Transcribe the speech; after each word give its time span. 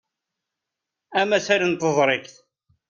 Amasal 1.21 1.61
n 1.69 1.73
teẓrigt. 1.75 2.35